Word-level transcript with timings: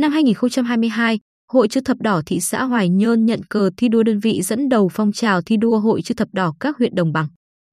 Năm 0.00 0.12
2022, 0.12 1.18
Hội 1.52 1.68
Chữ 1.68 1.80
thập 1.84 1.96
đỏ 2.00 2.22
thị 2.26 2.40
xã 2.40 2.64
Hoài 2.64 2.88
Nhơn 2.88 3.26
nhận 3.26 3.42
cờ 3.42 3.70
thi 3.76 3.88
đua 3.88 4.02
đơn 4.02 4.18
vị 4.18 4.42
dẫn 4.42 4.68
đầu 4.68 4.88
phong 4.88 5.12
trào 5.12 5.42
thi 5.42 5.56
đua 5.56 5.78
Hội 5.78 6.02
Chữ 6.02 6.14
thập 6.14 6.28
đỏ 6.32 6.54
các 6.60 6.78
huyện 6.78 6.94
đồng 6.94 7.12
bằng. 7.12 7.26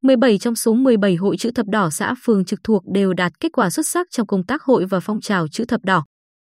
17 0.04 0.38
trong 0.38 0.56
số 0.56 0.74
17 0.74 1.16
hội 1.16 1.38
chữ 1.38 1.52
thập 1.52 1.66
đỏ 1.68 1.90
xã 1.90 2.16
phường 2.24 2.46
trực 2.46 2.60
thuộc 2.64 2.84
đều 2.94 3.14
đạt 3.14 3.40
kết 3.40 3.50
quả 3.54 3.70
xuất 3.70 3.88
sắc 3.88 4.08
trong 4.12 4.28
công 4.28 4.44
tác 4.44 4.62
hội 4.62 4.86
và 4.86 5.00
phong 5.00 5.22
trào 5.22 5.48
chữ 5.48 5.66
thập 5.66 5.86
đỏ. 5.86 6.06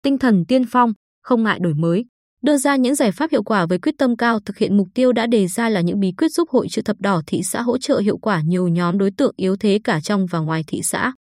Tinh 0.04 0.18
thần 0.18 0.46
tiên 0.48 0.66
phong, 0.66 0.94
không 1.24 1.44
ngại 1.44 1.60
đổi 1.62 1.74
mới, 1.74 2.06
đưa 2.42 2.58
ra 2.58 2.76
những 2.76 2.96
giải 2.96 3.12
pháp 3.12 3.32
hiệu 3.32 3.44
quả 3.44 3.66
với 3.66 3.80
quyết 3.80 3.96
tâm 3.98 4.18
cao 4.18 4.40
thực 4.40 4.58
hiện 4.58 4.78
mục 4.78 4.88
tiêu 4.94 5.12
đã 5.12 5.28
đề 5.28 5.48
ra 5.48 5.70
là 5.70 5.82
những 5.82 6.00
bí 6.00 6.12
quyết 6.18 6.30
giúp 6.32 6.50
hội 6.50 6.68
chữ 6.70 6.82
thập 6.82 7.00
đỏ 7.00 7.22
thị 7.28 7.44
xã 7.44 7.62
hỗ 7.62 7.78
trợ 7.78 8.00
hiệu 8.00 8.18
quả 8.18 8.42
nhiều 8.46 8.68
nhóm 8.68 8.98
đối 8.98 9.12
tượng 9.12 9.34
yếu 9.38 9.56
thế 9.56 9.80
cả 9.84 10.00
trong 10.02 10.26
và 10.26 10.40
ngoài 10.40 10.64
thị 10.68 10.82
xã. 10.84 11.14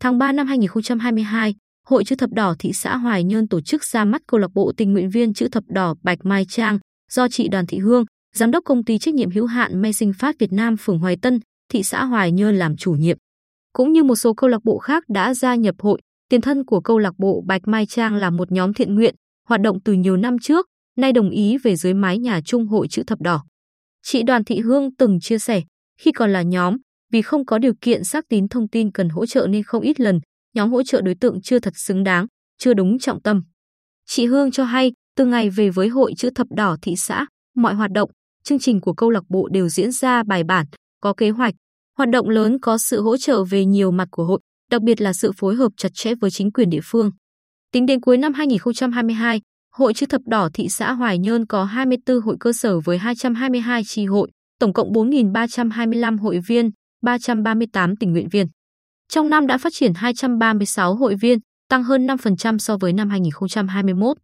Tháng 0.00 0.18
3 0.18 0.32
năm 0.32 0.46
2022, 0.46 1.54
Hội 1.90 2.04
chữ 2.04 2.16
thập 2.16 2.30
đỏ 2.30 2.54
thị 2.58 2.72
xã 2.72 2.96
Hoài 2.96 3.24
Nhơn 3.24 3.48
tổ 3.48 3.60
chức 3.60 3.84
ra 3.84 4.04
mắt 4.04 4.22
câu 4.26 4.40
lạc 4.40 4.50
bộ 4.54 4.72
tình 4.76 4.92
nguyện 4.92 5.10
viên 5.10 5.34
chữ 5.34 5.48
thập 5.48 5.64
đỏ 5.68 5.94
Bạch 6.02 6.18
Mai 6.22 6.44
Trang 6.48 6.78
do 7.10 7.28
chị 7.28 7.48
Đoàn 7.48 7.66
Thị 7.66 7.78
Hương, 7.78 8.04
giám 8.34 8.50
đốc 8.50 8.64
công 8.64 8.84
ty 8.84 8.98
trách 8.98 9.14
nhiệm 9.14 9.30
hữu 9.30 9.46
hạn 9.46 9.82
May 9.82 9.92
Sinh 9.92 10.12
Phát 10.12 10.38
Việt 10.38 10.52
Nam 10.52 10.76
phường 10.76 10.98
Hoài 10.98 11.16
Tân, 11.22 11.40
thị 11.72 11.82
xã 11.82 12.04
Hoài 12.04 12.32
Nhơn 12.32 12.56
làm 12.56 12.76
chủ 12.76 12.92
nhiệm. 12.92 13.16
Cũng 13.72 13.92
như 13.92 14.04
một 14.04 14.16
số 14.16 14.34
câu 14.34 14.50
lạc 14.50 14.64
bộ 14.64 14.78
khác 14.78 15.04
đã 15.08 15.34
gia 15.34 15.54
nhập 15.54 15.74
hội, 15.78 16.00
tiền 16.28 16.40
thân 16.40 16.64
của 16.64 16.80
câu 16.80 16.98
lạc 16.98 17.14
bộ 17.18 17.42
Bạch 17.46 17.68
Mai 17.68 17.86
Trang 17.86 18.14
là 18.14 18.30
một 18.30 18.52
nhóm 18.52 18.72
thiện 18.72 18.94
nguyện, 18.94 19.14
hoạt 19.48 19.60
động 19.60 19.80
từ 19.80 19.92
nhiều 19.92 20.16
năm 20.16 20.38
trước, 20.38 20.66
nay 20.96 21.12
đồng 21.12 21.30
ý 21.30 21.58
về 21.58 21.76
dưới 21.76 21.94
mái 21.94 22.18
nhà 22.18 22.40
chung 22.44 22.66
hội 22.66 22.88
chữ 22.88 23.02
thập 23.06 23.20
đỏ. 23.20 23.44
Chị 24.02 24.22
Đoàn 24.22 24.44
Thị 24.44 24.60
Hương 24.60 24.94
từng 24.94 25.20
chia 25.20 25.38
sẻ, 25.38 25.62
khi 26.00 26.12
còn 26.12 26.32
là 26.32 26.42
nhóm, 26.42 26.76
vì 27.12 27.22
không 27.22 27.46
có 27.46 27.58
điều 27.58 27.72
kiện 27.80 28.04
xác 28.04 28.24
tín 28.28 28.48
thông 28.48 28.68
tin 28.68 28.92
cần 28.92 29.08
hỗ 29.08 29.26
trợ 29.26 29.46
nên 29.50 29.62
không 29.62 29.82
ít 29.82 30.00
lần, 30.00 30.20
nhóm 30.56 30.72
hỗ 30.72 30.82
trợ 30.82 31.00
đối 31.00 31.14
tượng 31.14 31.42
chưa 31.42 31.58
thật 31.58 31.72
xứng 31.76 32.04
đáng, 32.04 32.26
chưa 32.58 32.74
đúng 32.74 32.98
trọng 32.98 33.22
tâm. 33.22 33.42
Chị 34.06 34.26
Hương 34.26 34.50
cho 34.50 34.64
hay, 34.64 34.92
từ 35.16 35.26
ngày 35.26 35.50
về 35.50 35.70
với 35.70 35.88
hội 35.88 36.12
chữ 36.16 36.30
thập 36.34 36.46
đỏ 36.56 36.76
thị 36.82 36.96
xã, 36.96 37.26
mọi 37.56 37.74
hoạt 37.74 37.90
động, 37.92 38.10
chương 38.44 38.58
trình 38.58 38.80
của 38.80 38.92
câu 38.94 39.10
lạc 39.10 39.24
bộ 39.28 39.48
đều 39.52 39.68
diễn 39.68 39.92
ra 39.92 40.22
bài 40.22 40.44
bản, 40.44 40.66
có 41.00 41.14
kế 41.16 41.30
hoạch. 41.30 41.54
Hoạt 41.98 42.10
động 42.10 42.28
lớn 42.28 42.60
có 42.62 42.78
sự 42.78 43.02
hỗ 43.02 43.16
trợ 43.16 43.44
về 43.44 43.64
nhiều 43.64 43.90
mặt 43.90 44.08
của 44.10 44.24
hội, 44.24 44.40
đặc 44.70 44.82
biệt 44.82 45.00
là 45.00 45.12
sự 45.12 45.32
phối 45.36 45.54
hợp 45.54 45.72
chặt 45.76 45.88
chẽ 45.94 46.14
với 46.14 46.30
chính 46.30 46.52
quyền 46.52 46.70
địa 46.70 46.80
phương. 46.84 47.10
Tính 47.72 47.86
đến 47.86 48.00
cuối 48.00 48.18
năm 48.18 48.34
2022, 48.34 49.40
Hội 49.78 49.94
chữ 49.94 50.06
thập 50.06 50.20
đỏ 50.26 50.48
thị 50.54 50.68
xã 50.68 50.92
Hoài 50.92 51.18
Nhơn 51.18 51.46
có 51.46 51.64
24 51.64 52.20
hội 52.20 52.36
cơ 52.40 52.52
sở 52.52 52.80
với 52.80 52.98
222 52.98 53.82
chi 53.84 54.06
hội, 54.06 54.30
tổng 54.60 54.72
cộng 54.72 54.92
4.325 54.92 56.18
hội 56.18 56.40
viên, 56.46 56.70
338 57.02 57.96
tình 57.96 58.12
nguyện 58.12 58.28
viên. 58.28 58.46
Trong 59.08 59.30
năm 59.30 59.46
đã 59.46 59.58
phát 59.58 59.72
triển 59.72 59.94
236 59.94 60.94
hội 60.94 61.14
viên, 61.14 61.38
tăng 61.68 61.84
hơn 61.84 62.06
5% 62.06 62.58
so 62.58 62.76
với 62.76 62.92
năm 62.92 63.10
2021. 63.10 64.16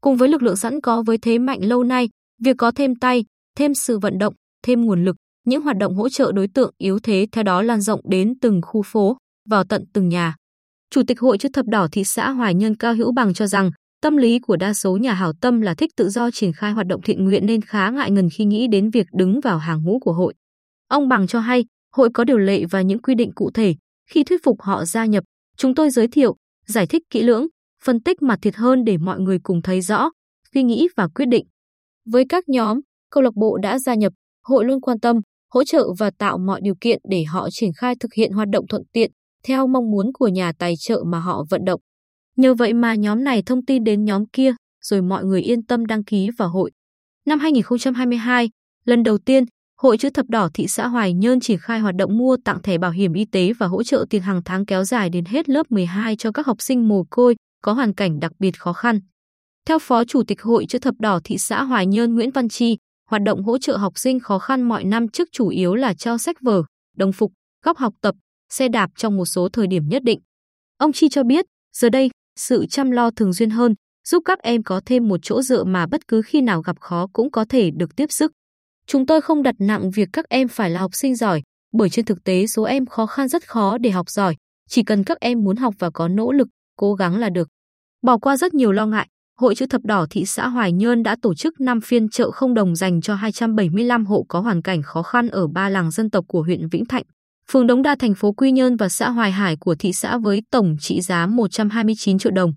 Cùng 0.00 0.16
với 0.16 0.28
lực 0.28 0.42
lượng 0.42 0.56
sẵn 0.56 0.80
có 0.80 1.02
với 1.02 1.18
thế 1.18 1.38
mạnh 1.38 1.64
lâu 1.64 1.82
nay, 1.84 2.08
việc 2.42 2.56
có 2.58 2.70
thêm 2.70 2.94
tay, 2.94 3.24
thêm 3.56 3.74
sự 3.74 3.98
vận 3.98 4.18
động, 4.18 4.34
thêm 4.62 4.86
nguồn 4.86 5.04
lực, 5.04 5.16
những 5.46 5.62
hoạt 5.62 5.76
động 5.76 5.94
hỗ 5.94 6.08
trợ 6.08 6.32
đối 6.32 6.48
tượng 6.48 6.74
yếu 6.78 6.98
thế 6.98 7.26
theo 7.32 7.44
đó 7.44 7.62
lan 7.62 7.80
rộng 7.80 8.00
đến 8.04 8.34
từng 8.40 8.60
khu 8.62 8.82
phố, 8.82 9.16
vào 9.48 9.64
tận 9.64 9.84
từng 9.92 10.08
nhà. 10.08 10.34
Chủ 10.90 11.02
tịch 11.06 11.20
Hội 11.20 11.38
chữ 11.38 11.48
thập 11.52 11.66
đỏ 11.66 11.88
thị 11.92 12.04
xã 12.04 12.30
Hoài 12.30 12.54
Nhơn 12.54 12.76
Cao 12.76 12.94
Hữu 12.94 13.12
Bằng 13.12 13.34
cho 13.34 13.46
rằng, 13.46 13.70
tâm 14.02 14.16
lý 14.16 14.38
của 14.38 14.56
đa 14.56 14.74
số 14.74 14.96
nhà 14.96 15.12
hảo 15.12 15.32
tâm 15.40 15.60
là 15.60 15.74
thích 15.74 15.90
tự 15.96 16.08
do 16.08 16.30
triển 16.30 16.52
khai 16.52 16.72
hoạt 16.72 16.86
động 16.86 17.02
thiện 17.02 17.24
nguyện 17.24 17.46
nên 17.46 17.60
khá 17.60 17.90
ngại 17.90 18.10
ngần 18.10 18.28
khi 18.30 18.44
nghĩ 18.44 18.68
đến 18.68 18.90
việc 18.90 19.06
đứng 19.12 19.40
vào 19.40 19.58
hàng 19.58 19.82
ngũ 19.82 19.98
của 19.98 20.12
hội. 20.12 20.34
Ông 20.88 21.08
Bằng 21.08 21.26
cho 21.26 21.40
hay, 21.40 21.64
hội 21.96 22.10
có 22.14 22.24
điều 22.24 22.38
lệ 22.38 22.64
và 22.64 22.82
những 22.82 23.02
quy 23.02 23.14
định 23.14 23.32
cụ 23.34 23.50
thể, 23.54 23.74
khi 24.10 24.24
thuyết 24.24 24.40
phục 24.44 24.62
họ 24.62 24.84
gia 24.84 25.06
nhập, 25.06 25.24
chúng 25.56 25.74
tôi 25.74 25.90
giới 25.90 26.08
thiệu, 26.08 26.36
giải 26.66 26.86
thích 26.86 27.02
kỹ 27.10 27.22
lưỡng, 27.22 27.46
phân 27.84 28.00
tích 28.00 28.22
mặt 28.22 28.38
thiệt 28.42 28.56
hơn 28.56 28.84
để 28.84 28.98
mọi 28.98 29.20
người 29.20 29.38
cùng 29.42 29.62
thấy 29.62 29.80
rõ, 29.80 30.10
suy 30.54 30.62
nghĩ 30.62 30.88
và 30.96 31.08
quyết 31.14 31.26
định. 31.26 31.46
Với 32.04 32.24
các 32.28 32.48
nhóm, 32.48 32.80
câu 33.10 33.22
lạc 33.22 33.34
bộ 33.34 33.58
đã 33.62 33.78
gia 33.78 33.94
nhập, 33.94 34.12
hội 34.44 34.64
luôn 34.64 34.80
quan 34.80 35.00
tâm, 35.00 35.16
hỗ 35.52 35.64
trợ 35.64 35.92
và 35.98 36.10
tạo 36.18 36.38
mọi 36.38 36.60
điều 36.64 36.74
kiện 36.80 36.98
để 37.10 37.24
họ 37.24 37.48
triển 37.50 37.70
khai 37.76 37.94
thực 38.00 38.14
hiện 38.14 38.32
hoạt 38.32 38.48
động 38.52 38.66
thuận 38.66 38.82
tiện 38.92 39.10
theo 39.44 39.66
mong 39.66 39.90
muốn 39.90 40.12
của 40.12 40.28
nhà 40.28 40.52
tài 40.58 40.74
trợ 40.78 41.02
mà 41.06 41.18
họ 41.20 41.44
vận 41.50 41.64
động. 41.64 41.80
Nhờ 42.36 42.54
vậy 42.54 42.72
mà 42.72 42.94
nhóm 42.94 43.24
này 43.24 43.42
thông 43.46 43.64
tin 43.64 43.84
đến 43.84 44.04
nhóm 44.04 44.26
kia, 44.26 44.54
rồi 44.82 45.02
mọi 45.02 45.24
người 45.24 45.42
yên 45.42 45.66
tâm 45.66 45.86
đăng 45.86 46.04
ký 46.04 46.30
vào 46.38 46.48
hội. 46.48 46.70
Năm 47.26 47.38
2022, 47.38 48.50
lần 48.84 49.02
đầu 49.02 49.18
tiên, 49.18 49.44
Hội 49.82 49.98
chữ 49.98 50.10
thập 50.10 50.28
đỏ 50.28 50.48
thị 50.54 50.66
xã 50.66 50.86
Hoài 50.86 51.12
Nhơn 51.12 51.40
triển 51.40 51.58
khai 51.58 51.80
hoạt 51.80 51.94
động 51.96 52.18
mua 52.18 52.36
tặng 52.44 52.62
thẻ 52.62 52.78
bảo 52.78 52.90
hiểm 52.90 53.12
y 53.12 53.24
tế 53.24 53.52
và 53.52 53.66
hỗ 53.66 53.82
trợ 53.82 54.06
tiền 54.10 54.22
hàng 54.22 54.42
tháng 54.44 54.66
kéo 54.66 54.84
dài 54.84 55.10
đến 55.10 55.24
hết 55.24 55.48
lớp 55.48 55.70
12 55.70 56.16
cho 56.16 56.32
các 56.32 56.46
học 56.46 56.62
sinh 56.62 56.88
mồ 56.88 57.04
côi 57.10 57.36
có 57.62 57.72
hoàn 57.72 57.94
cảnh 57.94 58.20
đặc 58.20 58.32
biệt 58.38 58.58
khó 58.58 58.72
khăn. 58.72 59.00
Theo 59.66 59.78
Phó 59.78 60.04
Chủ 60.04 60.22
tịch 60.22 60.42
Hội 60.42 60.66
chữ 60.68 60.78
thập 60.78 60.94
đỏ 60.98 61.20
thị 61.24 61.38
xã 61.38 61.62
Hoài 61.62 61.86
Nhơn 61.86 62.14
Nguyễn 62.14 62.30
Văn 62.30 62.48
Chi, 62.48 62.76
hoạt 63.10 63.22
động 63.22 63.42
hỗ 63.42 63.58
trợ 63.58 63.76
học 63.76 63.98
sinh 63.98 64.20
khó 64.20 64.38
khăn 64.38 64.62
mọi 64.62 64.84
năm 64.84 65.08
trước 65.08 65.28
chủ 65.32 65.48
yếu 65.48 65.74
là 65.74 65.94
trao 65.94 66.18
sách 66.18 66.36
vở, 66.40 66.62
đồng 66.96 67.12
phục, 67.12 67.32
góc 67.64 67.78
học 67.78 67.94
tập, 68.00 68.14
xe 68.50 68.68
đạp 68.68 68.90
trong 68.96 69.16
một 69.16 69.26
số 69.26 69.48
thời 69.52 69.66
điểm 69.66 69.88
nhất 69.88 70.02
định. 70.04 70.20
Ông 70.78 70.92
Chi 70.92 71.08
cho 71.08 71.22
biết, 71.22 71.44
giờ 71.72 71.88
đây, 71.88 72.10
sự 72.36 72.66
chăm 72.66 72.90
lo 72.90 73.10
thường 73.10 73.34
xuyên 73.34 73.50
hơn, 73.50 73.74
giúp 74.08 74.22
các 74.24 74.38
em 74.38 74.62
có 74.62 74.80
thêm 74.86 75.08
một 75.08 75.20
chỗ 75.22 75.42
dựa 75.42 75.64
mà 75.64 75.86
bất 75.86 76.08
cứ 76.08 76.22
khi 76.22 76.40
nào 76.40 76.62
gặp 76.62 76.80
khó 76.80 77.06
cũng 77.12 77.30
có 77.30 77.44
thể 77.48 77.70
được 77.70 77.96
tiếp 77.96 78.06
sức. 78.12 78.32
Chúng 78.90 79.06
tôi 79.06 79.20
không 79.20 79.42
đặt 79.42 79.54
nặng 79.58 79.90
việc 79.90 80.08
các 80.12 80.28
em 80.28 80.48
phải 80.48 80.70
là 80.70 80.80
học 80.80 80.94
sinh 80.94 81.14
giỏi, 81.14 81.42
bởi 81.72 81.90
trên 81.90 82.04
thực 82.04 82.24
tế 82.24 82.46
số 82.46 82.62
em 82.62 82.86
khó 82.86 83.06
khăn 83.06 83.28
rất 83.28 83.48
khó 83.48 83.78
để 83.78 83.90
học 83.90 84.10
giỏi, 84.10 84.36
chỉ 84.68 84.82
cần 84.82 85.04
các 85.04 85.20
em 85.20 85.44
muốn 85.44 85.56
học 85.56 85.74
và 85.78 85.90
có 85.90 86.08
nỗ 86.08 86.32
lực, 86.32 86.48
cố 86.76 86.94
gắng 86.94 87.18
là 87.18 87.28
được. 87.30 87.48
Bỏ 88.02 88.18
qua 88.18 88.36
rất 88.36 88.54
nhiều 88.54 88.72
lo 88.72 88.86
ngại, 88.86 89.08
Hội 89.40 89.54
chữ 89.54 89.66
thập 89.66 89.84
đỏ 89.84 90.06
thị 90.10 90.24
xã 90.24 90.48
Hoài 90.48 90.72
Nhơn 90.72 91.02
đã 91.02 91.16
tổ 91.22 91.34
chức 91.34 91.60
5 91.60 91.80
phiên 91.80 92.08
chợ 92.08 92.30
không 92.30 92.54
đồng 92.54 92.76
dành 92.76 93.00
cho 93.00 93.14
275 93.14 94.06
hộ 94.06 94.24
có 94.28 94.40
hoàn 94.40 94.62
cảnh 94.62 94.82
khó 94.82 95.02
khăn 95.02 95.28
ở 95.28 95.46
ba 95.46 95.68
làng 95.68 95.90
dân 95.90 96.10
tộc 96.10 96.24
của 96.28 96.42
huyện 96.42 96.68
Vĩnh 96.68 96.84
Thạnh, 96.84 97.04
phường 97.50 97.66
Đống 97.66 97.82
Đa 97.82 97.96
thành 97.98 98.14
phố 98.14 98.32
Quy 98.32 98.52
Nhơn 98.52 98.76
và 98.76 98.88
xã 98.88 99.10
Hoài 99.10 99.32
Hải 99.32 99.56
của 99.56 99.74
thị 99.74 99.92
xã 99.92 100.18
với 100.18 100.42
tổng 100.50 100.76
trị 100.80 101.00
giá 101.00 101.26
129 101.26 102.18
triệu 102.18 102.32
đồng. 102.32 102.52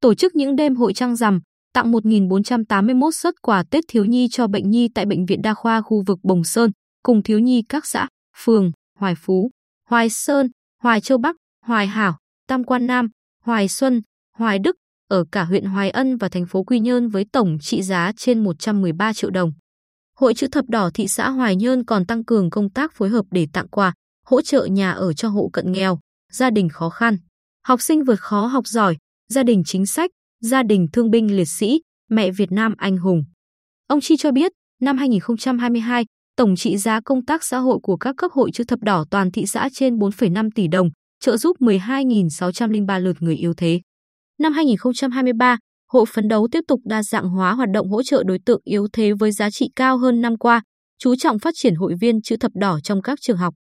Tổ 0.00 0.14
chức 0.14 0.34
những 0.34 0.56
đêm 0.56 0.76
hội 0.76 0.92
trăng 0.92 1.16
rằm, 1.16 1.40
tặng 1.72 1.92
1.481 1.92 3.10
xuất 3.10 3.34
quà 3.42 3.62
Tết 3.70 3.84
thiếu 3.88 4.04
nhi 4.04 4.28
cho 4.30 4.46
bệnh 4.46 4.70
nhi 4.70 4.88
tại 4.94 5.06
Bệnh 5.06 5.26
viện 5.26 5.42
Đa 5.42 5.54
khoa 5.54 5.80
khu 5.80 6.02
vực 6.06 6.18
Bồng 6.22 6.44
Sơn, 6.44 6.70
cùng 7.02 7.22
thiếu 7.22 7.38
nhi 7.38 7.62
các 7.68 7.86
xã, 7.86 8.08
phường, 8.36 8.72
Hoài 8.98 9.14
Phú, 9.14 9.50
Hoài 9.88 10.10
Sơn, 10.10 10.50
Hoài 10.82 11.00
Châu 11.00 11.18
Bắc, 11.18 11.36
Hoài 11.64 11.86
Hảo, 11.86 12.18
Tam 12.46 12.64
Quan 12.64 12.86
Nam, 12.86 13.08
Hoài 13.44 13.68
Xuân, 13.68 14.02
Hoài 14.36 14.58
Đức, 14.58 14.76
ở 15.08 15.24
cả 15.32 15.44
huyện 15.44 15.64
Hoài 15.64 15.90
Ân 15.90 16.16
và 16.16 16.28
thành 16.28 16.46
phố 16.46 16.64
Quy 16.64 16.80
Nhơn 16.80 17.08
với 17.08 17.24
tổng 17.32 17.58
trị 17.60 17.82
giá 17.82 18.12
trên 18.16 18.44
113 18.44 19.12
triệu 19.12 19.30
đồng. 19.30 19.52
Hội 20.16 20.34
chữ 20.34 20.46
thập 20.52 20.64
đỏ 20.68 20.90
thị 20.94 21.08
xã 21.08 21.30
Hoài 21.30 21.56
Nhơn 21.56 21.84
còn 21.84 22.06
tăng 22.06 22.24
cường 22.24 22.50
công 22.50 22.70
tác 22.70 22.92
phối 22.94 23.08
hợp 23.08 23.24
để 23.30 23.46
tặng 23.52 23.68
quà, 23.68 23.92
hỗ 24.26 24.42
trợ 24.42 24.64
nhà 24.64 24.90
ở 24.90 25.12
cho 25.12 25.28
hộ 25.28 25.50
cận 25.52 25.72
nghèo, 25.72 25.98
gia 26.32 26.50
đình 26.50 26.68
khó 26.68 26.88
khăn, 26.88 27.16
học 27.66 27.80
sinh 27.82 28.04
vượt 28.04 28.20
khó 28.20 28.46
học 28.46 28.66
giỏi, 28.66 28.96
gia 29.28 29.42
đình 29.42 29.62
chính 29.66 29.86
sách, 29.86 30.10
gia 30.40 30.62
đình 30.62 30.86
thương 30.92 31.10
binh 31.10 31.36
liệt 31.36 31.48
sĩ, 31.48 31.80
mẹ 32.10 32.30
Việt 32.30 32.52
Nam 32.52 32.74
anh 32.78 32.96
hùng. 32.96 33.24
Ông 33.86 34.00
Chi 34.00 34.16
cho 34.16 34.32
biết, 34.32 34.52
năm 34.80 34.98
2022, 34.98 36.04
tổng 36.36 36.56
trị 36.56 36.76
giá 36.76 37.00
công 37.04 37.24
tác 37.24 37.44
xã 37.44 37.58
hội 37.58 37.78
của 37.82 37.96
các 37.96 38.14
cấp 38.16 38.32
hội 38.32 38.50
chữ 38.52 38.64
thập 38.64 38.80
đỏ 38.82 39.04
toàn 39.10 39.30
thị 39.30 39.46
xã 39.46 39.68
trên 39.72 39.96
4,5 39.96 40.48
tỷ 40.54 40.68
đồng, 40.68 40.90
trợ 41.20 41.36
giúp 41.36 41.56
12.603 41.60 43.00
lượt 43.00 43.16
người 43.20 43.36
yếu 43.36 43.54
thế. 43.54 43.80
Năm 44.38 44.52
2023, 44.52 45.58
hội 45.92 46.04
phấn 46.08 46.28
đấu 46.28 46.48
tiếp 46.52 46.60
tục 46.68 46.80
đa 46.84 47.02
dạng 47.02 47.28
hóa 47.28 47.52
hoạt 47.52 47.68
động 47.74 47.88
hỗ 47.88 48.02
trợ 48.02 48.22
đối 48.26 48.38
tượng 48.46 48.60
yếu 48.64 48.88
thế 48.92 49.12
với 49.12 49.32
giá 49.32 49.50
trị 49.50 49.70
cao 49.76 49.98
hơn 49.98 50.20
năm 50.20 50.38
qua, 50.38 50.62
chú 50.98 51.16
trọng 51.16 51.38
phát 51.38 51.54
triển 51.56 51.74
hội 51.74 51.94
viên 52.00 52.22
chữ 52.22 52.36
thập 52.36 52.52
đỏ 52.54 52.78
trong 52.84 53.02
các 53.02 53.18
trường 53.20 53.36
học, 53.36 53.54